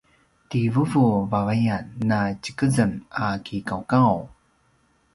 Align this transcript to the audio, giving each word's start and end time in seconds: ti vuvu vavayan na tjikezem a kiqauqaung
ti 0.49 0.61
vuvu 0.73 1.03
vavayan 1.31 1.83
na 2.09 2.19
tjikezem 2.43 2.91
a 3.23 3.25
kiqauqaung 3.45 4.23